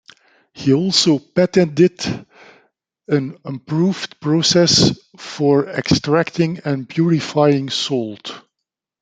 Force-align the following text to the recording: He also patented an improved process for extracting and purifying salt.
He 0.53 0.73
also 0.73 1.19
patented 1.19 2.03
an 3.07 3.37
improved 3.45 4.19
process 4.19 4.97
for 5.15 5.67
extracting 5.69 6.57
and 6.65 6.89
purifying 6.89 7.69
salt. 7.69 8.33